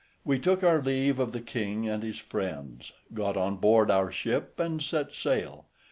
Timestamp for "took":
0.39-0.63